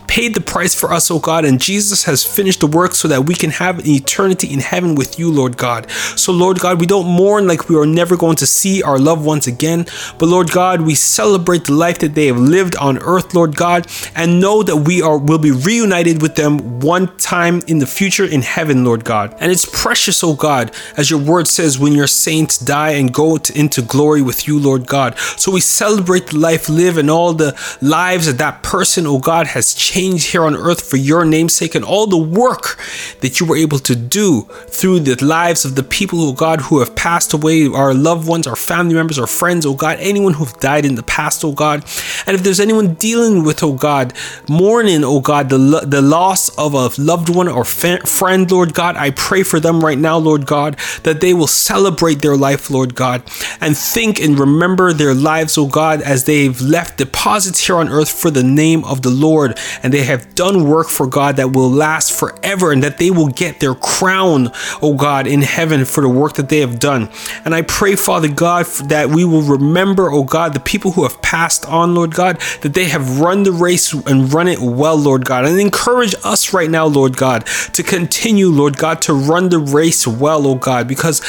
paid 0.07 0.35
the 0.35 0.41
price 0.41 0.75
for 0.75 0.93
us, 0.93 1.11
O 1.11 1.19
God, 1.19 1.45
and 1.45 1.61
Jesus 1.61 2.05
has 2.05 2.25
finished 2.25 2.61
the 2.61 2.67
work 2.67 2.95
so 2.95 3.09
that 3.09 3.26
we 3.26 3.35
can 3.35 3.50
have 3.50 3.79
an 3.79 3.87
eternity 3.87 4.52
in 4.52 4.61
heaven 4.61 4.95
with 4.95 5.19
you, 5.19 5.31
Lord 5.31 5.57
God. 5.57 5.91
So, 5.91 6.33
Lord 6.33 6.61
God, 6.61 6.81
we 6.81 6.87
don't 6.87 7.07
mourn 7.07 7.47
like 7.47 7.69
we 7.69 7.76
are 7.76 7.87
never 7.87 8.17
going 8.17 8.37
to 8.37 8.47
see 8.47 8.83
our 8.83 8.99
loved 8.99 9.25
ones 9.25 9.47
again, 9.47 9.87
but 10.19 10.26
Lord 10.26 10.50
God, 10.50 10.81
we 10.81 10.95
celebrate 10.95 11.64
the 11.64 11.73
life 11.73 11.99
that 12.00 12.14
they 12.14 12.26
have 12.26 12.38
lived 12.38 12.76
on 12.76 12.99
earth, 12.99 13.35
Lord 13.35 13.57
God, 13.57 13.87
and 14.14 14.41
know 14.41 14.62
that 14.62 14.76
we 14.76 15.02
are 15.02 15.19
will 15.19 15.38
be 15.38 15.50
reunited 15.50 16.23
with 16.23 16.35
them 16.35 16.81
one 16.81 17.17
time 17.17 17.62
in 17.67 17.79
the 17.79 17.87
future 17.87 18.25
in 18.25 18.43
heaven, 18.43 18.85
Lord 18.85 19.05
God. 19.05 19.35
And 19.41 19.50
it's 19.52 19.64
precious, 19.64 20.23
O 20.25 20.35
God, 20.35 20.75
as 20.97 21.11
your 21.11 21.21
word 21.21 21.49
says, 21.49 21.79
when 21.79 21.93
your 21.93 22.07
saints 22.07 22.59
die 22.59 22.93
and 22.93 23.12
go 23.12 23.38
to, 23.38 23.59
into 23.59 23.83
glory 23.83 24.23
with 24.23 24.47
you, 24.47 24.59
Lord 24.59 24.87
God. 24.87 25.19
So 25.19 25.52
we 25.52 25.61
celebrate 25.61 26.29
the 26.29 26.38
life, 26.38 26.69
live, 26.69 26.99
and 26.99 27.11
all 27.11 27.33
the 27.33 27.57
lives 27.81 28.26
that 28.26 28.38
that 28.38 28.62
person, 28.62 29.07
O 29.07 29.19
God, 29.19 29.47
has 29.49 29.62
changed 29.71 30.33
here 30.33 30.45
on 30.45 30.57
earth 30.57 30.83
for 30.88 30.97
your 30.97 31.25
namesake 31.25 31.75
and 31.75 31.85
all 31.85 32.07
the 32.07 32.16
work 32.16 32.78
that 33.21 33.38
you 33.38 33.47
were 33.47 33.57
able 33.57 33.78
to 33.81 33.95
do 33.95 34.42
through 34.69 35.00
the 35.00 35.23
lives 35.25 35.64
of 35.64 35.75
the 35.75 35.83
people, 35.83 36.23
oh 36.23 36.33
God, 36.33 36.61
who 36.62 36.81
have 36.81 36.95
passed 36.97 37.33
away, 37.33 37.66
our 37.66 37.95
loved 37.95 38.26
ones, 38.26 38.47
our 38.47 38.57
family 38.57 38.95
members, 38.95 39.19
our 39.19 39.26
friends, 39.26 39.66
oh 39.66 39.75
God, 39.75 39.99
anyone 40.00 40.35
who've 40.35 40.52
died 40.61 40.85
in 40.85 40.95
the 40.95 41.02
past, 41.02 41.45
oh 41.45 41.52
God. 41.52 41.85
And 42.26 42.35
if 42.35 42.42
there's 42.42 42.61
anyone 42.61 42.95
dealing 42.95 43.45
with, 43.45 43.62
oh 43.62 43.75
God, 43.75 44.14
mourning, 44.49 45.04
oh 45.04 45.21
God, 45.21 45.50
the, 45.50 45.59
the 45.87 46.02
loss 46.02 46.49
of 46.59 46.75
a 46.75 46.90
loved 47.00 47.28
one 47.28 47.49
or 47.49 47.64
fa- 47.64 48.07
friend, 48.07 48.50
Lord 48.50 48.75
God, 48.75 48.97
I 48.97 49.11
pray 49.11 49.42
for 49.42 49.61
them 49.61 49.85
right 49.85 49.99
now, 49.99 50.16
Lord 50.19 50.47
God, 50.47 50.78
that 51.02 51.21
they 51.21 51.35
will 51.35 51.47
celebrate 51.47 52.23
their 52.23 52.37
life, 52.37 52.71
Lord 52.71 52.95
God, 52.95 53.23
and 53.61 53.76
think 53.76 54.21
and 54.21 54.38
remember 54.38 54.92
their 54.92 55.14
lives, 55.14 55.59
oh 55.59 55.66
God, 55.66 56.00
as 56.02 56.25
they've 56.25 56.61
left 56.61 56.99
deposits 56.99 57.66
here 57.66 57.76
on 57.76 57.88
earth 57.88 58.11
for 58.11 58.31
the 58.31 58.42
name 58.42 58.85
of 58.85 59.02
the 59.02 59.11
Lord 59.11 59.51
and 59.82 59.92
they 59.92 60.04
have 60.04 60.35
done 60.35 60.68
work 60.68 60.88
for 60.88 61.06
God 61.06 61.37
that 61.37 61.52
will 61.52 61.71
last 61.71 62.12
forever 62.12 62.73
and 62.73 62.82
that 62.82 62.99
they 62.99 63.11
will 63.11 63.28
get 63.28 63.61
their 63.61 63.75
crown, 63.75 64.50
oh 64.80 64.94
God, 64.94 65.26
in 65.26 65.42
heaven 65.42 65.85
for 65.85 66.00
the 66.00 66.09
work 66.09 66.35
that 66.35 66.49
they 66.49 66.61
have 66.61 66.78
done. 66.78 67.09
And 67.44 67.54
I 67.54 67.62
pray, 67.62 67.97
Father 67.97 68.28
God, 68.28 68.66
that 68.88 69.09
we 69.09 69.25
will 69.25 69.42
remember, 69.42 70.11
oh 70.11 70.25
God, 70.25 70.54
the 70.54 70.61
people 70.61 70.92
who 70.92 71.02
have 71.02 71.21
passed 71.23 71.66
on, 71.66 71.94
Lord 71.94 72.14
God, 72.14 72.40
that 72.62 72.75
they 72.75 72.87
have 72.87 73.21
run 73.21 73.42
the 73.42 73.52
race 73.52 73.92
and 73.92 74.32
run 74.32 74.49
it 74.49 74.59
well, 74.61 74.97
Lord 74.97 75.25
God. 75.25 75.44
And 75.44 75.61
encourage 75.61 76.14
us 76.25 76.52
right 76.52 76.71
now, 76.71 76.87
Lord 76.87 77.16
God, 77.16 77.47
to 77.73 77.82
continue, 77.82 78.49
Lord 78.49 78.76
God, 78.76 79.02
to 79.02 79.14
run 79.14 79.49
the 79.49 79.59
race 79.59 80.06
well, 80.06 80.47
oh 80.47 80.54
God, 80.54 80.88
because 80.88 81.21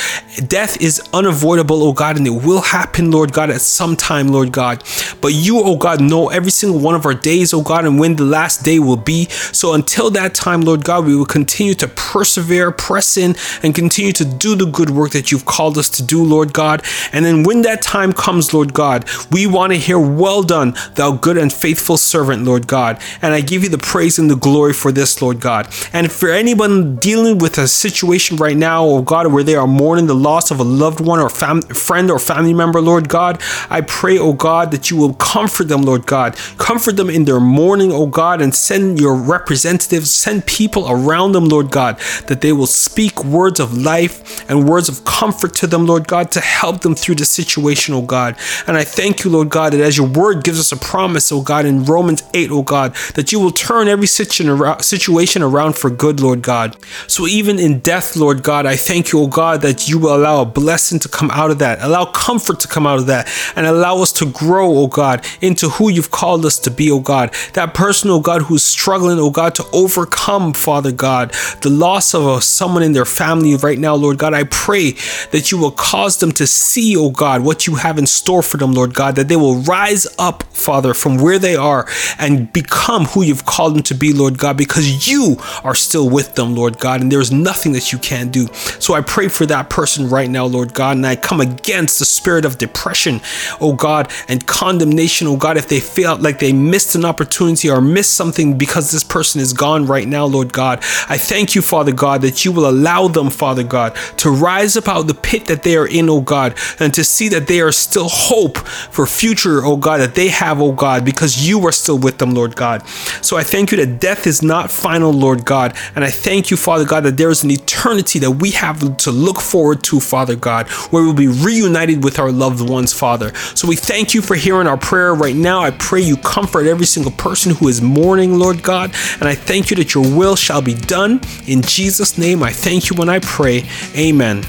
death 0.48 0.82
is 0.82 1.02
unavoidable, 1.14 1.84
oh 1.84 1.94
God, 1.94 2.18
and 2.18 2.28
it 2.28 2.32
will 2.32 2.62
happen, 2.62 3.12
Lord 3.12 3.34
God, 3.34 3.50
at 3.50 3.62
some 3.62 3.96
time, 3.96 4.28
Lord 4.28 4.52
God. 4.52 4.84
But 5.22 5.34
you, 5.34 5.60
oh 5.60 5.78
God, 5.78 6.02
know 6.02 6.30
every 6.30 6.52
single 6.52 6.80
one 6.80 6.96
of 6.96 7.06
our 7.06 7.14
days, 7.14 7.54
oh 7.54 7.62
God, 7.62 7.86
and 7.86 8.00
when 8.00 8.13
the 8.16 8.24
last 8.24 8.64
day 8.64 8.80
will 8.80 8.98
be. 8.98 9.26
So 9.52 9.74
until 9.74 10.10
that 10.12 10.34
time, 10.34 10.62
Lord 10.62 10.84
God, 10.84 11.06
we 11.06 11.16
will 11.16 11.26
continue 11.26 11.74
to 11.76 11.88
persevere, 11.88 12.72
press 12.72 13.18
in, 13.18 13.36
and 13.62 13.76
continue 13.76 14.12
to 14.14 14.26
do 14.26 14.56
the 14.56 14.66
good 14.66 14.90
work 14.90 15.12
that 15.12 15.32
you've 15.32 15.46
called 15.46 15.78
us 15.78 15.90
to 15.90 16.04
do, 16.04 16.24
Lord 16.24 16.54
God. 16.54 16.84
And 17.12 17.26
then 17.26 17.44
when 17.44 17.62
that 17.64 17.82
time 17.82 18.14
comes, 18.14 18.54
Lord 18.54 18.74
God, 18.74 19.10
we 19.32 19.48
want 19.48 19.74
to 19.74 19.80
hear, 19.80 20.00
Well 20.00 20.44
done, 20.44 20.76
thou 20.96 21.12
good 21.12 21.38
and 21.38 21.52
faithful 21.52 21.98
servant, 21.98 22.44
Lord 22.44 22.68
God. 22.68 23.02
And 23.22 23.34
I 23.34 23.42
give 23.42 23.64
you 23.64 23.70
the 23.70 23.78
praise 23.78 24.20
and 24.20 24.30
the 24.30 24.36
glory 24.36 24.74
for 24.74 24.92
this, 24.92 25.22
Lord 25.22 25.40
God. 25.40 25.68
And 25.92 26.12
for 26.12 26.30
anyone 26.30 26.98
dealing 26.98 27.38
with 27.38 27.58
a 27.58 27.68
situation 27.68 28.38
right 28.38 28.58
now, 28.58 28.86
oh 28.86 29.02
God, 29.02 29.32
where 29.32 29.44
they 29.44 29.56
are 29.56 29.68
mourning 29.68 30.08
the 30.08 30.16
loss 30.16 30.52
of 30.52 30.60
a 30.60 30.64
loved 30.64 31.00
one 31.00 31.20
or 31.20 31.30
fam- 31.30 31.62
friend 31.62 32.12
or 32.12 32.20
family 32.20 32.54
member, 32.54 32.82
Lord 32.82 33.10
God, 33.10 33.42
I 33.70 33.82
pray, 33.82 34.18
oh 34.18 34.34
God, 34.34 34.72
that 34.72 34.90
you 34.90 34.98
will 34.98 35.14
comfort 35.14 35.68
them, 35.68 35.82
Lord 35.82 36.06
God. 36.06 36.36
Comfort 36.58 36.98
them 36.98 37.10
in 37.10 37.26
their 37.26 37.40
mourning, 37.40 37.92
oh 37.92 38.03
God, 38.08 38.42
and 38.42 38.54
send 38.54 39.00
your 39.00 39.16
representatives, 39.16 40.12
send 40.12 40.46
people 40.46 40.90
around 40.90 41.34
them, 41.34 41.46
Lord 41.46 41.72
God, 41.72 42.00
that 42.28 42.42
they 42.42 42.54
will 42.54 42.68
speak 42.68 43.24
words 43.24 43.60
of 43.60 43.78
life 43.78 44.50
and 44.50 44.68
words 44.68 44.90
of 44.90 45.06
comfort 45.06 45.54
to 45.56 45.68
them, 45.68 45.86
Lord 45.86 46.08
God, 46.08 46.32
to 46.32 46.40
help 46.40 46.82
them 46.82 46.96
through 46.96 47.16
the 47.16 47.26
situation, 47.26 47.94
oh 47.94 48.02
God. 48.02 48.36
And 48.68 48.78
I 48.78 48.84
thank 48.84 49.24
you, 49.24 49.32
Lord 49.32 49.50
God, 49.50 49.74
that 49.74 49.82
as 49.82 49.98
your 49.98 50.08
word 50.08 50.44
gives 50.44 50.60
us 50.60 50.72
a 50.72 50.78
promise, 50.78 51.32
oh 51.32 51.42
God, 51.42 51.66
in 51.66 51.86
Romans 51.86 52.24
8, 52.34 52.52
oh 52.52 52.64
God, 52.64 52.96
that 53.16 53.32
you 53.32 53.40
will 53.40 53.52
turn 53.52 53.88
every 53.88 54.08
situation 54.08 54.48
around 54.48 55.78
for 55.78 55.90
good, 55.90 56.20
Lord 56.20 56.42
God. 56.42 56.76
So 57.08 57.28
even 57.28 57.60
in 57.60 57.80
death, 57.80 58.16
Lord 58.16 58.44
God, 58.44 58.66
I 58.66 58.76
thank 58.76 59.12
you, 59.12 59.20
oh 59.20 59.28
God, 59.28 59.62
that 59.62 59.88
you 59.88 60.00
will 60.00 60.16
allow 60.16 60.42
a 60.42 60.46
blessing 60.46 61.00
to 61.00 61.10
come 61.10 61.32
out 61.32 61.52
of 61.52 61.60
that, 61.60 61.82
allow 61.82 62.06
comfort 62.06 62.60
to 62.62 62.68
come 62.68 62.86
out 62.88 63.00
of 63.00 63.06
that, 63.08 63.30
and 63.56 63.66
allow 63.66 64.02
us 64.02 64.12
to 64.14 64.26
grow, 64.26 64.78
oh 64.78 64.88
God, 64.88 65.26
into 65.42 65.70
who 65.70 65.90
you've 65.90 66.12
called 66.12 66.46
us 66.46 66.60
to 66.60 66.72
be, 66.72 66.92
oh 66.92 67.00
God. 67.00 67.34
That 67.54 67.74
person, 67.74 67.93
oh 68.06 68.20
God, 68.20 68.44
who's 68.44 68.64
struggling, 68.64 69.20
oh 69.20 69.30
God, 69.30 69.56
to 69.56 69.66
overcome, 69.72 70.54
Father 70.54 70.92
God, 70.92 71.34
the 71.62 71.70
loss 71.70 72.16
of 72.16 72.44
someone 72.44 72.84
in 72.84 72.94
their 72.94 73.06
family 73.06 73.56
right 73.56 73.78
now, 73.78 73.96
Lord 73.96 74.18
God, 74.18 74.34
I 74.34 74.44
pray 74.46 74.92
that 75.32 75.52
you 75.52 75.58
will 75.58 75.72
cause 75.72 76.18
them 76.18 76.32
to 76.34 76.48
see, 76.48 76.98
oh 76.98 77.12
God, 77.12 77.42
what 77.42 77.68
you 77.68 77.76
have 77.76 77.98
in 77.98 78.08
store 78.08 78.42
for 78.42 78.58
them, 78.58 78.74
Lord 78.74 78.94
God, 78.94 79.16
that 79.16 79.28
they 79.28 79.36
will 79.36 79.58
rise 79.58 80.08
up, 80.18 80.44
Father, 80.44 80.94
from 80.94 81.18
where 81.18 81.40
they 81.40 81.56
are 81.56 81.88
and 82.18 82.52
become 82.52 83.06
who 83.06 83.22
you've 83.24 83.46
called 83.46 83.76
them 83.76 83.84
to 83.84 83.94
be, 83.94 84.14
Lord 84.14 84.38
God, 84.38 84.58
because 84.58 85.08
you 85.08 85.38
are 85.64 85.76
still 85.76 86.10
with 86.10 86.36
them, 86.36 86.56
Lord 86.56 86.80
God, 86.80 87.02
and 87.02 87.12
there's 87.12 87.32
nothing 87.32 87.74
that 87.74 87.92
you 87.92 88.00
can't 88.00 88.32
do. 88.32 88.48
So 88.80 88.94
I 88.94 89.02
pray 89.02 89.28
for 89.28 89.46
that 89.46 89.70
person 89.70 90.10
right 90.10 90.30
now, 90.30 90.46
Lord 90.46 90.74
God, 90.74 90.98
and 90.98 91.06
I 91.06 91.16
come 91.16 91.42
against 91.42 92.00
the 92.00 92.06
spirit 92.06 92.46
of 92.46 92.58
depression, 92.58 93.22
oh 93.62 93.74
God, 93.74 94.12
and 94.28 94.46
condemnation, 94.48 95.28
oh 95.28 95.38
God, 95.38 95.58
if 95.58 95.68
they 95.68 95.80
feel 95.80 96.18
like 96.18 96.40
they 96.40 96.54
missed 96.54 96.96
an 96.96 97.06
opportunity 97.06 97.70
or 97.70 97.82
missed 97.84 98.14
something 98.14 98.58
because 98.58 98.92
this 98.92 99.04
person 99.04 99.42
is 99.42 99.54
gone 99.54 99.86
right 99.86 100.08
now, 100.08 100.26
Lord 100.26 100.54
God. 100.54 100.80
I 101.10 101.18
thank 101.18 101.56
you, 101.56 101.62
Father 101.62 101.92
God, 101.92 102.22
that 102.22 102.46
you 102.46 102.52
will 102.52 102.70
allow 102.70 103.08
them, 103.08 103.30
Father 103.30 103.64
God, 103.64 103.96
to 104.18 104.30
rise 104.32 104.78
up 104.78 104.88
out 104.88 105.02
of 105.02 105.08
the 105.08 105.14
pit 105.14 105.46
that 105.46 105.64
they 105.64 105.76
are 105.78 105.88
in, 105.88 106.10
oh 106.10 106.22
God, 106.22 106.58
and 106.80 106.94
to 106.94 107.04
see 107.04 107.30
that 107.30 107.48
they 107.48 107.62
are 107.62 107.72
still 107.72 108.10
hope 108.10 108.58
for 108.58 109.06
future, 109.06 109.64
oh 109.64 109.78
God, 109.78 110.00
that 110.00 110.16
they 110.16 110.30
have, 110.30 110.62
oh 110.62 110.72
God, 110.72 111.06
because 111.06 111.48
you 111.48 111.66
are 111.68 111.72
still 111.72 111.98
with 111.98 112.18
them, 112.18 112.32
Lord 112.32 112.56
God. 112.56 112.88
So 113.22 113.38
I 113.38 113.44
thank 113.44 113.72
you 113.72 113.78
that 113.78 114.00
death 114.00 114.26
is 114.26 114.42
not 114.42 114.72
final, 114.72 115.12
Lord 115.12 115.46
God. 115.46 115.76
And 115.96 116.04
I 116.04 116.10
thank 116.10 116.50
you, 116.52 116.58
Father 116.58 116.86
God, 116.86 117.04
that 117.04 117.18
there 117.18 117.30
is 117.30 117.44
an 117.44 117.52
eternity 117.52 118.20
that 118.20 118.32
we 118.32 118.52
have 118.52 118.98
to 118.98 119.12
look 119.12 119.40
forward 119.40 119.84
to, 119.84 120.00
Father 120.00 120.36
God, 120.36 120.68
where 120.92 121.04
we'll 121.04 121.14
be 121.14 121.28
reunited 121.28 122.04
with 122.04 122.20
our 122.20 122.32
loved 122.32 122.68
ones, 122.68 122.94
Father. 122.94 123.34
So 123.56 123.68
we 123.68 123.76
thank 123.76 124.14
you 124.14 124.22
for 124.22 124.36
hearing 124.36 124.68
our 124.68 124.78
prayer 124.78 125.14
right 125.14 125.36
now. 125.36 125.62
I 125.62 125.72
pray 125.72 126.02
you 126.02 126.18
comfort 126.18 126.68
every 126.68 126.86
single 126.86 127.12
person 127.12 127.54
who 127.56 127.63
is 127.68 127.82
mourning, 127.82 128.38
Lord 128.38 128.64
God. 128.64 128.94
And 129.20 129.24
I 129.24 129.36
thank 129.36 129.70
you 129.70 129.76
that 129.78 129.94
your 129.94 130.04
will 130.04 130.36
shall 130.36 130.62
be 130.62 130.74
done. 130.74 131.22
In 131.48 131.62
Jesus' 131.62 132.18
name, 132.18 132.44
I 132.44 132.52
thank 132.52 132.90
you 132.90 132.96
when 132.96 133.10
I 133.10 133.20
pray. 133.20 133.64
Amen. 133.96 134.44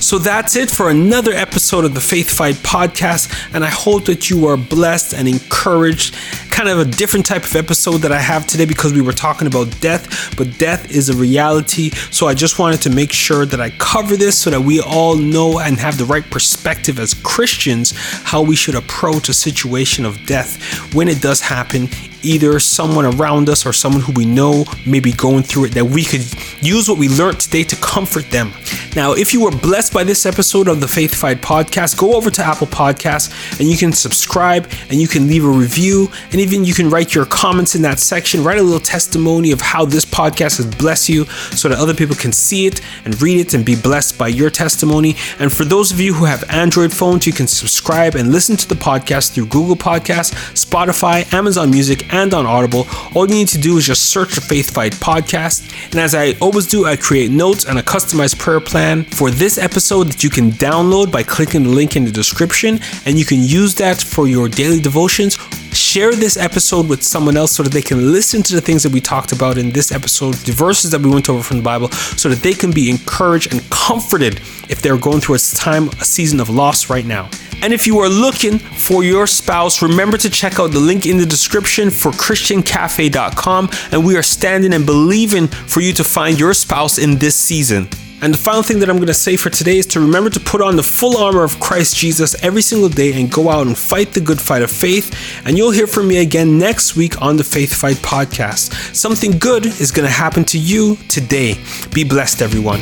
So 0.00 0.18
that's 0.18 0.56
it 0.56 0.68
for 0.70 0.90
another 0.90 1.32
episode 1.32 1.84
of 1.84 1.94
the 1.94 2.00
Faith 2.00 2.28
Fight 2.28 2.56
podcast. 2.56 3.32
And 3.54 3.64
I 3.64 3.68
hope 3.68 4.04
that 4.06 4.28
you 4.30 4.46
are 4.46 4.56
blessed 4.56 5.14
and 5.14 5.28
encouraged. 5.28 6.16
Kind 6.62 6.78
of 6.78 6.86
a 6.86 6.90
different 6.92 7.26
type 7.26 7.42
of 7.42 7.56
episode 7.56 8.02
that 8.02 8.12
I 8.12 8.20
have 8.20 8.46
today 8.46 8.66
because 8.66 8.92
we 8.92 9.00
were 9.00 9.12
talking 9.12 9.48
about 9.48 9.80
death, 9.80 10.32
but 10.36 10.58
death 10.58 10.92
is 10.92 11.08
a 11.08 11.16
reality. 11.16 11.90
So 12.12 12.28
I 12.28 12.34
just 12.34 12.60
wanted 12.60 12.80
to 12.82 12.90
make 12.90 13.10
sure 13.12 13.44
that 13.44 13.60
I 13.60 13.70
cover 13.70 14.16
this 14.16 14.38
so 14.38 14.48
that 14.50 14.60
we 14.60 14.80
all 14.80 15.16
know 15.16 15.58
and 15.58 15.76
have 15.78 15.98
the 15.98 16.04
right 16.04 16.22
perspective 16.30 17.00
as 17.00 17.14
Christians 17.14 17.92
how 17.96 18.42
we 18.42 18.54
should 18.54 18.76
approach 18.76 19.28
a 19.28 19.34
situation 19.34 20.04
of 20.04 20.24
death 20.24 20.94
when 20.94 21.08
it 21.08 21.20
does 21.20 21.40
happen 21.40 21.88
either 22.24 22.58
someone 22.60 23.04
around 23.04 23.48
us 23.48 23.66
or 23.66 23.72
someone 23.72 24.00
who 24.00 24.12
we 24.12 24.24
know 24.24 24.64
may 24.86 25.00
be 25.00 25.12
going 25.12 25.42
through 25.42 25.66
it, 25.66 25.74
that 25.74 25.84
we 25.84 26.04
could 26.04 26.22
use 26.62 26.88
what 26.88 26.98
we 26.98 27.08
learned 27.08 27.40
today 27.40 27.64
to 27.64 27.76
comfort 27.76 28.30
them. 28.30 28.52
Now, 28.94 29.12
if 29.12 29.32
you 29.32 29.42
were 29.42 29.50
blessed 29.50 29.92
by 29.92 30.04
this 30.04 30.26
episode 30.26 30.68
of 30.68 30.80
the 30.80 30.88
Faith 30.88 31.14
Fight 31.14 31.40
podcast, 31.40 31.98
go 31.98 32.14
over 32.14 32.30
to 32.30 32.44
Apple 32.44 32.66
Podcasts 32.66 33.58
and 33.58 33.68
you 33.68 33.76
can 33.76 33.92
subscribe 33.92 34.70
and 34.90 35.00
you 35.00 35.08
can 35.08 35.26
leave 35.26 35.44
a 35.44 35.48
review 35.48 36.10
and 36.30 36.40
even 36.52 36.66
you 36.66 36.74
can 36.74 36.90
write 36.90 37.14
your 37.14 37.24
comments 37.24 37.74
in 37.74 37.82
that 37.82 37.98
section. 37.98 38.44
Write 38.44 38.58
a 38.58 38.62
little 38.62 38.80
testimony 38.80 39.52
of 39.52 39.60
how 39.60 39.86
this 39.86 40.04
podcast 40.04 40.58
has 40.58 40.66
blessed 40.66 41.08
you 41.08 41.24
so 41.24 41.68
that 41.68 41.78
other 41.78 41.94
people 41.94 42.14
can 42.14 42.30
see 42.30 42.66
it 42.66 42.80
and 43.04 43.20
read 43.22 43.40
it 43.40 43.54
and 43.54 43.64
be 43.64 43.74
blessed 43.74 44.18
by 44.18 44.28
your 44.28 44.50
testimony. 44.50 45.16
And 45.38 45.50
for 45.50 45.64
those 45.64 45.90
of 45.92 45.98
you 45.98 46.12
who 46.12 46.26
have 46.26 46.44
Android 46.50 46.92
phones, 46.92 47.26
you 47.26 47.32
can 47.32 47.46
subscribe 47.46 48.16
and 48.16 48.30
listen 48.30 48.56
to 48.56 48.68
the 48.68 48.74
podcast 48.74 49.32
through 49.32 49.46
Google 49.46 49.76
Podcasts, 49.76 50.34
Spotify, 50.52 51.32
Amazon 51.32 51.70
Music, 51.70 52.12
and 52.12 52.34
on 52.34 52.44
Audible. 52.44 52.86
All 53.14 53.26
you 53.26 53.34
need 53.34 53.48
to 53.48 53.58
do 53.58 53.78
is 53.78 53.86
just 53.86 54.10
search 54.10 54.34
the 54.34 54.42
Faith 54.42 54.70
Fight 54.70 54.92
podcast. 54.92 55.72
And 55.92 56.00
as 56.00 56.14
I 56.14 56.34
always 56.40 56.66
do, 56.66 56.84
I 56.84 56.96
create 56.96 57.30
notes 57.30 57.64
and 57.64 57.78
a 57.78 57.82
customized 57.82 58.38
prayer 58.38 58.60
plan 58.60 59.04
for 59.04 59.30
this 59.30 59.56
episode 59.56 60.08
that 60.08 60.22
you 60.22 60.28
can 60.28 60.50
download 60.52 61.10
by 61.10 61.22
clicking 61.22 61.62
the 61.62 61.70
link 61.70 61.96
in 61.96 62.04
the 62.04 62.10
description. 62.10 62.78
And 63.06 63.18
you 63.18 63.24
can 63.24 63.38
use 63.40 63.74
that 63.76 64.02
for 64.02 64.28
your 64.28 64.48
daily 64.48 64.80
devotions 64.80 65.38
share 65.72 66.14
this 66.14 66.36
episode 66.36 66.88
with 66.88 67.02
someone 67.02 67.36
else 67.36 67.52
so 67.52 67.62
that 67.62 67.72
they 67.72 67.82
can 67.82 68.12
listen 68.12 68.42
to 68.42 68.54
the 68.54 68.60
things 68.60 68.82
that 68.82 68.92
we 68.92 69.00
talked 69.00 69.32
about 69.32 69.58
in 69.58 69.70
this 69.70 69.92
episode, 69.92 70.34
the 70.34 70.52
verses 70.52 70.90
that 70.90 71.00
we 71.00 71.10
went 71.10 71.28
over 71.28 71.42
from 71.42 71.58
the 71.58 71.62
Bible, 71.62 71.90
so 71.90 72.28
that 72.28 72.42
they 72.42 72.52
can 72.52 72.70
be 72.70 72.90
encouraged 72.90 73.52
and 73.52 73.68
comforted 73.70 74.40
if 74.68 74.82
they're 74.82 74.96
going 74.96 75.20
through 75.20 75.36
a 75.36 75.38
time, 75.38 75.88
a 76.00 76.04
season 76.04 76.40
of 76.40 76.48
loss 76.48 76.90
right 76.90 77.06
now. 77.06 77.28
And 77.62 77.72
if 77.72 77.86
you 77.86 78.00
are 78.00 78.08
looking 78.08 78.58
for 78.58 79.04
your 79.04 79.26
spouse, 79.26 79.82
remember 79.82 80.16
to 80.18 80.28
check 80.28 80.58
out 80.58 80.72
the 80.72 80.80
link 80.80 81.06
in 81.06 81.16
the 81.16 81.26
description 81.26 81.90
for 81.90 82.10
ChristianCafe.com. 82.10 83.70
And 83.92 84.04
we 84.04 84.16
are 84.16 84.22
standing 84.22 84.74
and 84.74 84.84
believing 84.84 85.46
for 85.46 85.80
you 85.80 85.92
to 85.92 86.02
find 86.02 86.40
your 86.40 86.54
spouse 86.54 86.98
in 86.98 87.18
this 87.18 87.36
season. 87.36 87.88
And 88.22 88.32
the 88.32 88.38
final 88.38 88.62
thing 88.62 88.78
that 88.78 88.88
I'm 88.88 88.96
going 88.96 89.08
to 89.08 89.14
say 89.14 89.36
for 89.36 89.50
today 89.50 89.78
is 89.78 89.86
to 89.86 90.00
remember 90.00 90.30
to 90.30 90.38
put 90.38 90.62
on 90.62 90.76
the 90.76 90.82
full 90.82 91.16
armor 91.16 91.42
of 91.42 91.58
Christ 91.58 91.96
Jesus 91.96 92.40
every 92.44 92.62
single 92.62 92.88
day 92.88 93.20
and 93.20 93.30
go 93.30 93.50
out 93.50 93.66
and 93.66 93.76
fight 93.76 94.12
the 94.12 94.20
good 94.20 94.40
fight 94.40 94.62
of 94.62 94.70
faith. 94.70 95.12
And 95.44 95.58
you'll 95.58 95.72
hear 95.72 95.88
from 95.88 96.06
me 96.06 96.18
again 96.18 96.56
next 96.56 96.94
week 96.94 97.20
on 97.20 97.36
the 97.36 97.42
Faith 97.42 97.74
Fight 97.74 97.96
podcast. 97.96 98.94
Something 98.94 99.32
good 99.32 99.66
is 99.66 99.90
going 99.90 100.06
to 100.06 100.14
happen 100.14 100.44
to 100.44 100.58
you 100.58 100.96
today. 101.08 101.56
Be 101.92 102.04
blessed, 102.04 102.42
everyone. 102.42 102.80